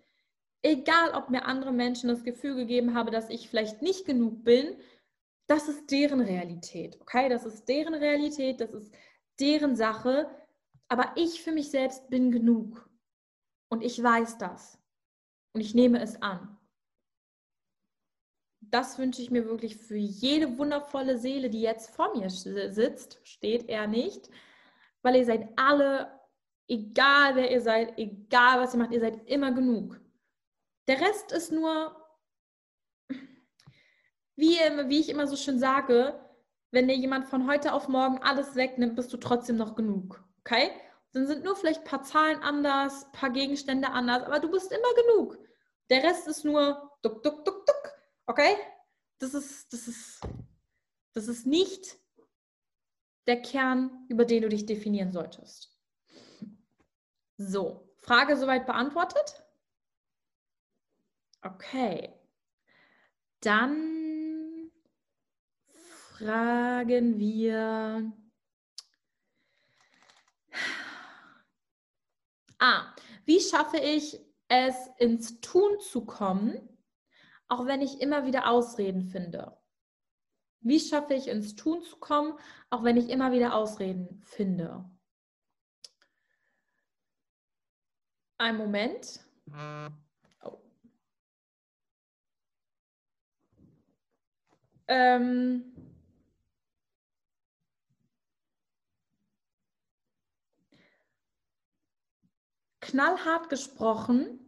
Egal, 0.63 1.11
ob 1.13 1.29
mir 1.29 1.45
andere 1.45 1.71
Menschen 1.71 2.09
das 2.09 2.23
Gefühl 2.23 2.55
gegeben 2.55 2.95
haben, 2.95 3.11
dass 3.11 3.29
ich 3.29 3.49
vielleicht 3.49 3.81
nicht 3.81 4.05
genug 4.05 4.43
bin, 4.43 4.75
das 5.47 5.69
ist 5.69 5.89
deren 5.91 6.19
Realität, 6.19 6.99
okay? 6.99 7.29
Das 7.29 7.45
ist 7.45 7.69
deren 7.69 7.93
Realität, 7.93 8.59
das 8.59 8.73
ist 8.73 8.93
deren 9.39 9.75
Sache, 9.75 10.29
aber 10.89 11.13
ich 11.15 11.41
für 11.43 11.51
mich 11.51 11.69
selbst 11.69 12.09
bin 12.09 12.31
genug 12.31 12.89
und 13.69 13.83
ich 13.83 14.01
weiß 14.01 14.37
das 14.39 14.79
und 15.53 15.61
ich 15.61 15.73
nehme 15.75 16.01
es 16.01 16.21
an. 16.21 16.57
das 18.71 18.97
wünsche 18.97 19.21
ich 19.21 19.31
mir 19.31 19.45
wirklich 19.45 19.77
für 19.77 19.97
jede 19.97 20.57
wundervolle 20.57 21.17
Seele, 21.17 21.49
die 21.49 21.61
jetzt 21.61 21.95
vor 21.95 22.15
mir 22.17 22.29
sitzt, 22.29 23.19
steht 23.23 23.69
er 23.69 23.87
nicht, 23.87 24.29
weil 25.01 25.15
ihr 25.15 25.25
seid 25.25 25.49
alle, 25.55 26.16
egal 26.67 27.35
wer 27.35 27.51
ihr 27.51 27.61
seid, 27.61 27.97
egal 27.97 28.59
was 28.59 28.73
ihr 28.73 28.79
macht, 28.79 28.91
ihr 28.91 28.99
seid 28.99 29.27
immer 29.27 29.51
genug. 29.51 29.99
Der 30.87 30.99
Rest 30.99 31.31
ist 31.31 31.51
nur, 31.51 31.95
wie, 34.35 34.57
wie 34.87 34.99
ich 34.99 35.09
immer 35.09 35.27
so 35.27 35.35
schön 35.35 35.59
sage, 35.59 36.19
wenn 36.71 36.87
dir 36.87 36.95
jemand 36.95 37.27
von 37.27 37.49
heute 37.49 37.73
auf 37.73 37.87
morgen 37.87 38.19
alles 38.19 38.55
wegnimmt, 38.55 38.95
bist 38.95 39.11
du 39.11 39.17
trotzdem 39.17 39.57
noch 39.57 39.75
genug. 39.75 40.23
Okay? 40.41 40.71
Dann 41.13 41.25
sind 41.25 41.43
nur 41.43 41.55
vielleicht 41.55 41.81
ein 41.81 41.87
paar 41.87 42.03
Zahlen 42.03 42.41
anders, 42.41 43.05
ein 43.05 43.11
paar 43.13 43.29
Gegenstände 43.31 43.89
anders, 43.89 44.23
aber 44.23 44.39
du 44.39 44.51
bist 44.51 44.71
immer 44.71 44.93
genug. 45.03 45.39
Der 45.89 46.03
Rest 46.03 46.27
ist 46.27 46.43
nur 46.43 46.91
duck, 47.01 47.23
duck, 47.23 47.45
duck, 47.45 47.65
duck. 47.65 47.93
Okay? 48.25 48.55
Das 49.19 49.33
ist, 49.33 49.71
das 49.73 49.87
ist, 49.87 50.21
das 51.13 51.27
ist 51.27 51.47
nicht 51.47 51.97
der 53.25 53.41
Kern, 53.41 54.05
über 54.09 54.25
den 54.25 54.43
du 54.43 54.49
dich 54.49 54.65
definieren 54.65 55.11
solltest. 55.11 55.76
So, 57.37 57.87
Frage 57.99 58.35
soweit 58.35 58.65
beantwortet? 58.65 59.43
Okay. 61.43 62.13
Dann 63.41 64.71
fragen 66.17 67.19
wir. 67.19 68.11
Ah, 72.59 72.95
wie 73.25 73.39
schaffe 73.39 73.77
ich 73.77 74.19
es 74.47 74.75
ins 74.97 75.39
Tun 75.41 75.79
zu 75.79 76.05
kommen, 76.05 76.57
auch 77.47 77.67
wenn 77.67 77.83
ich 77.83 78.01
immer 78.01 78.25
wieder 78.25 78.49
Ausreden 78.49 79.03
finde? 79.03 79.55
Wie 80.61 80.79
schaffe 80.79 81.13
ich 81.13 81.27
ins 81.27 81.55
Tun 81.55 81.83
zu 81.83 81.97
kommen, 81.97 82.33
auch 82.71 82.83
wenn 82.83 82.97
ich 82.97 83.09
immer 83.09 83.31
wieder 83.31 83.53
Ausreden 83.53 84.21
finde? 84.25 84.89
Ein 88.37 88.57
Moment. 88.57 89.19
Oh. 90.43 90.57
Ähm. 94.87 95.73
knallhart 102.87 103.49
gesprochen, 103.49 104.39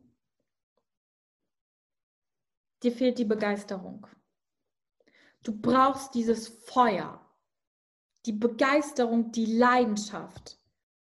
dir 2.84 2.92
fehlt 2.92 3.20
die 3.20 3.26
Begeisterung. 3.26 4.08
Du 5.44 5.60
brauchst 5.60 6.14
dieses 6.16 6.48
Feuer, 6.48 7.26
die 8.26 8.34
Begeisterung, 8.34 9.32
die 9.32 9.58
Leidenschaft. 9.58 10.58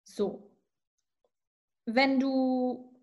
So, 0.04 0.51
wenn 1.96 2.20
du 2.20 2.94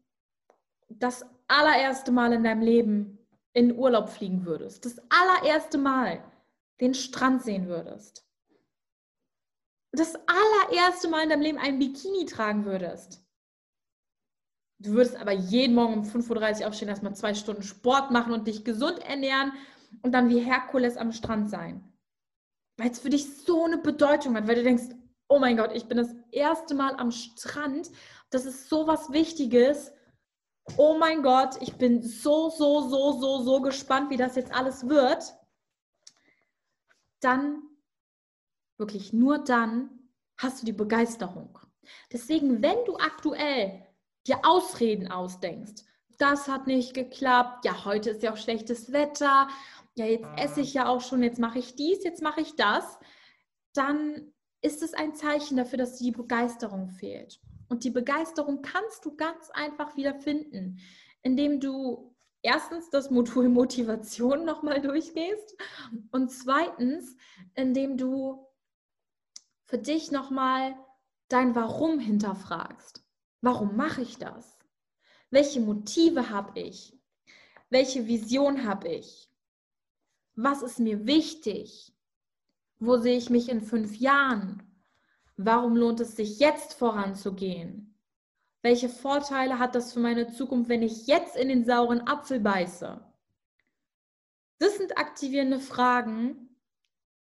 das 0.89 1.25
allererste 1.47 2.13
Mal 2.13 2.33
in 2.33 2.45
deinem 2.45 2.63
Leben 2.63 3.19
in 3.53 3.77
Urlaub 3.77 4.09
fliegen 4.09 4.45
würdest, 4.45 4.85
das 4.85 5.01
allererste 5.09 5.79
Mal 5.79 6.23
den 6.81 6.95
Strand 6.95 7.43
sehen 7.43 7.67
würdest, 7.67 8.25
das 9.93 10.15
allererste 10.27 11.09
Mal 11.09 11.25
in 11.25 11.31
deinem 11.31 11.43
Leben 11.43 11.59
ein 11.59 11.79
Bikini 11.79 12.27
tragen 12.27 12.65
würdest, 12.65 13.25
du 14.79 14.93
würdest 14.93 15.17
aber 15.17 15.33
jeden 15.33 15.75
Morgen 15.75 15.95
um 15.95 16.05
5.30 16.05 16.61
Uhr 16.61 16.69
aufstehen, 16.69 16.89
erstmal 16.89 17.17
zwei 17.17 17.35
Stunden 17.35 17.63
Sport 17.63 18.11
machen 18.11 18.33
und 18.33 18.47
dich 18.47 18.65
gesund 18.65 18.99
ernähren 19.01 19.53
und 20.03 20.13
dann 20.13 20.29
wie 20.29 20.41
Herkules 20.41 20.97
am 20.97 21.13
Strand 21.13 21.51
sein. 21.51 21.85
Weil 22.77 22.91
es 22.91 23.01
für 23.01 23.11
dich 23.11 23.45
so 23.45 23.65
eine 23.65 23.79
Bedeutung 23.79 24.37
hat, 24.37 24.47
weil 24.47 24.55
du 24.55 24.63
denkst, 24.63 24.95
oh 25.29 25.39
mein 25.39 25.57
Gott, 25.57 25.73
ich 25.75 25.87
bin 25.87 25.99
das 25.99 26.15
erste 26.31 26.75
Mal 26.75 26.95
am 26.97 27.11
Strand. 27.11 27.91
Das 28.31 28.45
ist 28.45 28.69
so 28.69 28.87
was 28.87 29.13
Wichtiges. 29.13 29.93
Oh 30.77 30.99
mein 30.99 31.23
Gott, 31.23 31.61
ich 31.61 31.75
bin 31.77 32.03
so, 32.03 32.51
so, 32.51 32.89
so, 32.89 33.13
so, 33.13 33.43
so 33.43 33.61
gespannt, 33.63 34.11
wie 34.11 34.17
das 34.17 34.37
jetzt 34.37 34.53
alles 34.53 34.89
wird. 34.89 35.35
Dann, 37.21 37.63
wirklich 38.77 39.13
nur 39.13 39.39
dann, 39.39 40.11
hast 40.37 40.63
du 40.63 40.67
die 40.67 40.73
Begeisterung. 40.73 41.59
Deswegen, 42.13 42.63
wenn 42.63 42.85
du 42.85 42.97
aktuell 42.97 43.87
dir 44.27 44.41
Ausreden 44.45 45.11
ausdenkst, 45.11 45.85
das 46.19 46.49
hat 46.49 46.67
nicht 46.67 46.95
geklappt, 46.95 47.65
ja, 47.65 47.85
heute 47.85 48.11
ist 48.11 48.23
ja 48.23 48.33
auch 48.33 48.37
schlechtes 48.37 48.93
Wetter, 48.93 49.49
ja, 49.95 50.05
jetzt 50.05 50.29
esse 50.37 50.61
ich 50.61 50.75
ja 50.75 50.89
auch 50.89 51.01
schon, 51.01 51.23
jetzt 51.23 51.39
mache 51.39 51.59
ich 51.59 51.75
dies, 51.77 52.05
jetzt 52.05 52.23
mache 52.23 52.41
ich 52.41 52.57
das, 52.57 52.99
dann 53.73 54.33
ist 54.61 54.83
es 54.83 54.95
ein 54.95 55.15
Zeichen 55.15 55.57
dafür, 55.57 55.79
dass 55.79 55.97
die 55.97 56.11
Begeisterung 56.11 56.89
fehlt. 56.89 57.41
Und 57.69 57.85
die 57.85 57.91
Begeisterung 57.91 58.63
kannst 58.63 59.05
du 59.05 59.15
ganz 59.17 59.51
einfach 59.51 59.97
wieder 59.97 60.15
finden, 60.15 60.81
indem 61.23 61.61
du 61.61 62.15
erstens 62.43 62.91
das 62.91 63.11
Modul 63.11 63.49
Motivation 63.49 64.45
nochmal 64.45 64.81
durchgehst 64.81 65.57
und 66.11 66.31
zweitens, 66.31 67.17
indem 67.55 67.97
du 67.97 68.47
für 69.65 69.79
dich 69.79 70.11
nochmal 70.11 70.75
dein 71.29 71.55
Warum 71.55 71.99
hinterfragst. 71.99 73.05
Warum 73.41 73.77
mache 73.77 74.03
ich 74.03 74.17
das? 74.17 74.59
Welche 75.31 75.61
Motive 75.61 76.31
habe 76.31 76.59
ich? 76.59 76.99
Welche 77.69 78.07
Vision 78.07 78.65
habe 78.65 78.89
ich? 78.89 79.31
Was 80.35 80.63
ist 80.63 80.79
mir 80.79 81.07
wichtig? 81.07 81.93
Wo 82.79 82.97
sehe 82.97 83.19
ich 83.19 83.29
mich 83.29 83.49
in 83.51 83.61
fünf 83.61 83.97
Jahren? 83.97 84.68
Warum 85.41 85.77
lohnt 85.77 86.01
es 86.01 86.17
sich 86.17 86.41
jetzt 86.41 86.75
voranzugehen? 86.75 87.97
Welche 88.61 88.89
Vorteile 88.89 89.61
hat 89.61 89.77
das 89.77 89.93
für 89.93 90.01
meine 90.01 90.33
Zukunft, 90.33 90.69
wenn 90.69 90.83
ich 90.83 91.07
jetzt 91.07 91.37
in 91.37 91.49
den 91.49 91.65
sauren 91.65 92.09
Apfel 92.09 92.41
beiße? 92.41 93.01
Das 94.59 94.77
sind 94.77 94.99
aktivierende 94.99 95.61
Fragen, 95.61 96.57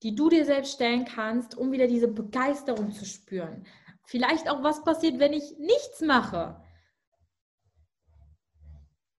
die 0.01 0.15
du 0.15 0.29
dir 0.29 0.45
selbst 0.45 0.73
stellen 0.73 1.05
kannst, 1.05 1.55
um 1.55 1.71
wieder 1.71 1.85
diese 1.85 2.07
Begeisterung 2.07 2.91
zu 2.91 3.05
spüren. 3.05 3.67
Vielleicht 4.03 4.49
auch, 4.49 4.63
was 4.63 4.83
passiert, 4.83 5.19
wenn 5.19 5.33
ich 5.33 5.59
nichts 5.59 6.01
mache. 6.01 6.59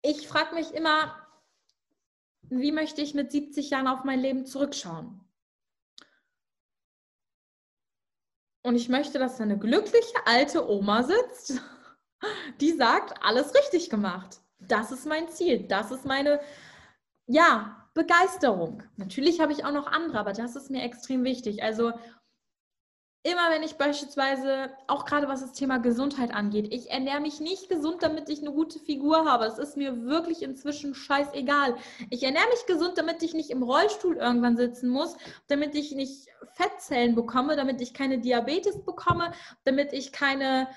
Ich 0.02 0.26
frage 0.26 0.56
mich 0.56 0.72
immer, 0.74 1.14
wie 2.50 2.72
möchte 2.72 3.00
ich 3.00 3.14
mit 3.14 3.30
70 3.30 3.70
Jahren 3.70 3.86
auf 3.86 4.02
mein 4.02 4.18
Leben 4.18 4.44
zurückschauen? 4.44 5.20
Und 8.68 8.74
ich 8.74 8.90
möchte, 8.90 9.18
dass 9.18 9.40
eine 9.40 9.58
glückliche 9.58 10.26
alte 10.26 10.68
Oma 10.70 11.02
sitzt, 11.02 11.62
die 12.60 12.72
sagt, 12.72 13.14
alles 13.24 13.54
richtig 13.54 13.88
gemacht. 13.88 14.42
Das 14.58 14.92
ist 14.92 15.06
mein 15.06 15.26
Ziel. 15.30 15.66
Das 15.66 15.90
ist 15.90 16.04
meine, 16.04 16.38
ja, 17.26 17.88
Begeisterung. 17.94 18.82
Natürlich 18.96 19.40
habe 19.40 19.52
ich 19.52 19.64
auch 19.64 19.72
noch 19.72 19.86
andere, 19.86 20.18
aber 20.18 20.34
das 20.34 20.54
ist 20.54 20.68
mir 20.70 20.82
extrem 20.82 21.24
wichtig. 21.24 21.62
Also 21.62 21.92
immer 23.22 23.50
wenn 23.50 23.62
ich 23.62 23.76
beispielsweise, 23.76 24.70
auch 24.86 25.04
gerade 25.04 25.28
was 25.28 25.40
das 25.40 25.52
Thema 25.52 25.78
Gesundheit 25.78 26.32
angeht, 26.32 26.72
ich 26.72 26.90
ernähre 26.90 27.20
mich 27.20 27.40
nicht 27.40 27.68
gesund, 27.68 28.02
damit 28.02 28.28
ich 28.28 28.40
eine 28.40 28.52
gute 28.52 28.78
Figur 28.78 29.24
habe. 29.26 29.44
Es 29.44 29.58
ist 29.58 29.76
mir 29.76 30.04
wirklich 30.04 30.42
inzwischen 30.42 30.94
scheißegal. 30.94 31.76
Ich 32.10 32.22
ernähre 32.22 32.48
mich 32.50 32.66
gesund, 32.66 32.96
damit 32.96 33.22
ich 33.22 33.34
nicht 33.34 33.50
im 33.50 33.62
Rollstuhl 33.62 34.16
irgendwann 34.16 34.56
sitzen 34.56 34.88
muss, 34.88 35.16
damit 35.48 35.74
ich 35.74 35.92
nicht 35.92 36.28
Fettzellen 36.52 37.14
bekomme, 37.14 37.56
damit 37.56 37.80
ich 37.80 37.92
keine 37.92 38.18
Diabetes 38.18 38.84
bekomme, 38.84 39.32
damit 39.64 39.92
ich 39.92 40.12
keine 40.12 40.68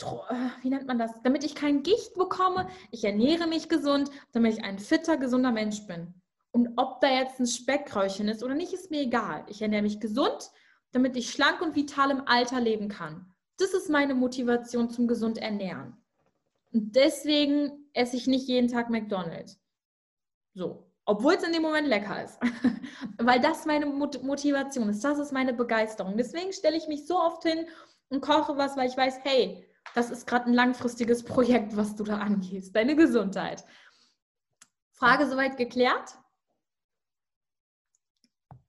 äh, 0.00 0.34
wie 0.62 0.70
nennt 0.70 0.86
man 0.86 0.98
das? 0.98 1.12
Damit 1.22 1.44
ich 1.44 1.54
kein 1.54 1.82
Gicht 1.82 2.14
bekomme. 2.14 2.68
Ich 2.90 3.04
ernähre 3.04 3.46
mich 3.46 3.68
gesund, 3.68 4.10
damit 4.32 4.54
ich 4.54 4.64
ein 4.64 4.78
fitter, 4.78 5.16
gesunder 5.16 5.52
Mensch 5.52 5.86
bin. 5.86 6.14
Und 6.50 6.70
ob 6.76 7.00
da 7.00 7.08
jetzt 7.08 7.40
ein 7.40 7.46
Speckröllchen 7.46 8.28
ist 8.28 8.42
oder 8.42 8.54
nicht, 8.54 8.72
ist 8.72 8.90
mir 8.90 9.00
egal. 9.00 9.44
Ich 9.48 9.62
ernähre 9.62 9.82
mich 9.82 10.00
gesund, 10.00 10.50
damit 10.92 11.16
ich 11.16 11.30
schlank 11.30 11.60
und 11.60 11.74
vital 11.74 12.10
im 12.10 12.26
Alter 12.26 12.60
leben 12.60 12.88
kann. 12.88 13.32
Das 13.58 13.74
ist 13.74 13.90
meine 13.90 14.14
Motivation 14.14 14.90
zum 14.90 15.08
gesund 15.08 15.38
ernähren. 15.38 15.96
Und 16.72 16.94
deswegen 16.96 17.88
esse 17.92 18.16
ich 18.16 18.26
nicht 18.26 18.48
jeden 18.48 18.68
Tag 18.68 18.90
McDonald's. 18.90 19.60
So, 20.54 20.90
obwohl 21.04 21.34
es 21.34 21.42
in 21.42 21.52
dem 21.52 21.62
Moment 21.62 21.88
lecker 21.88 22.24
ist. 22.24 22.38
weil 23.18 23.40
das 23.40 23.66
meine 23.66 23.86
Motivation 23.86 24.88
ist, 24.88 25.02
das 25.02 25.18
ist 25.18 25.32
meine 25.32 25.54
Begeisterung. 25.54 26.16
Deswegen 26.16 26.52
stelle 26.52 26.76
ich 26.76 26.88
mich 26.88 27.06
so 27.06 27.18
oft 27.18 27.42
hin 27.42 27.66
und 28.08 28.20
koche 28.20 28.56
was, 28.56 28.76
weil 28.76 28.88
ich 28.88 28.96
weiß, 28.96 29.20
hey, 29.22 29.66
das 29.94 30.10
ist 30.10 30.26
gerade 30.26 30.46
ein 30.46 30.54
langfristiges 30.54 31.24
Projekt, 31.24 31.76
was 31.76 31.96
du 31.96 32.04
da 32.04 32.18
angehst, 32.18 32.74
deine 32.74 32.96
Gesundheit. 32.96 33.64
Frage 34.92 35.26
soweit 35.26 35.56
geklärt? 35.56 36.16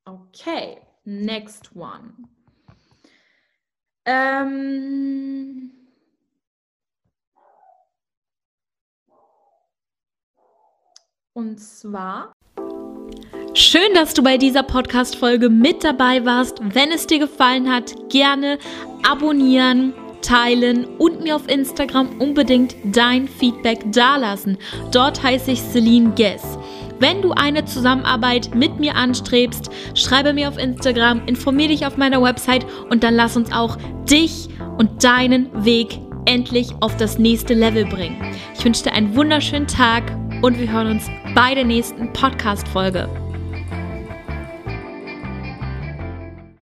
Okay. 0.05 0.81
Next 1.05 1.75
one. 1.75 2.13
Ähm, 4.05 5.71
und 11.33 11.59
zwar 11.59 12.33
Schön, 13.55 13.93
dass 13.93 14.15
du 14.15 14.23
bei 14.23 14.37
dieser 14.37 14.63
Podcast-Folge 14.63 15.47
mit 15.49 15.83
dabei 15.83 16.25
warst. 16.25 16.59
Wenn 16.73 16.91
es 16.91 17.05
dir 17.05 17.19
gefallen 17.19 17.71
hat, 17.71 17.93
gerne 18.09 18.57
abonnieren, 19.07 19.93
teilen 20.23 20.85
und 20.97 21.21
mir 21.21 21.35
auf 21.35 21.47
Instagram 21.47 22.19
unbedingt 22.19 22.75
dein 22.83 23.27
Feedback 23.27 23.79
dalassen. 23.91 24.57
Dort 24.91 25.21
heiße 25.21 25.51
ich 25.51 25.61
Celine 25.61 26.13
Guess. 26.15 26.57
Wenn 27.03 27.21
du 27.21 27.33
eine 27.33 27.65
Zusammenarbeit 27.65 28.55
mit 28.55 28.79
mir 28.79 28.95
anstrebst, 28.95 29.69
schreibe 29.93 30.31
mir 30.31 30.47
auf 30.47 30.57
Instagram, 30.57 31.23
informiere 31.25 31.67
dich 31.67 31.85
auf 31.85 31.97
meiner 31.97 32.21
Website 32.21 32.65
und 32.89 33.03
dann 33.03 33.13
lass 33.13 33.35
uns 33.35 33.51
auch 33.51 33.77
dich 34.09 34.47
und 34.77 35.03
deinen 35.03 35.65
Weg 35.65 35.99
endlich 36.23 36.69
auf 36.79 36.95
das 36.95 37.19
nächste 37.19 37.55
Level 37.55 37.83
bringen. 37.83 38.21
Ich 38.57 38.63
wünsche 38.63 38.83
dir 38.83 38.93
einen 38.93 39.17
wunderschönen 39.17 39.67
Tag 39.67 40.17
und 40.41 40.57
wir 40.57 40.71
hören 40.71 40.91
uns 40.91 41.09
bei 41.35 41.53
der 41.53 41.65
nächsten 41.65 42.13
Podcast-Folge. 42.13 43.09